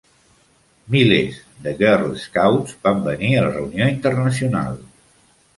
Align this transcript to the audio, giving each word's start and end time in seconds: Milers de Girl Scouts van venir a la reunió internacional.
Milers 0.95 1.35
de 1.67 1.75
Girl 1.83 2.09
Scouts 2.23 2.75
van 2.87 3.05
venir 3.11 3.31
a 3.35 3.45
la 3.47 3.53
reunió 3.61 3.91
internacional. 3.97 4.85